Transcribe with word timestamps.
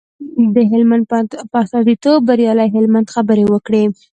د 0.55 0.57
هلمند 0.71 1.03
په 1.51 1.57
استازیتوب 1.63 2.17
بریالي 2.29 2.67
هلمند 2.75 3.11
خبرې 3.15 3.45
وکړې. 3.47 3.83